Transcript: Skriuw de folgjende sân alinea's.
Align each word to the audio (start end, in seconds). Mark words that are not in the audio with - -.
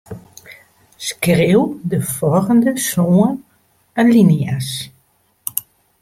Skriuw 1.07 1.67
de 1.89 1.97
folgjende 2.17 2.73
sân 2.89 3.15
alinea's. 3.99 4.69